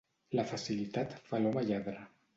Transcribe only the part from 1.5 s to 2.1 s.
lladre.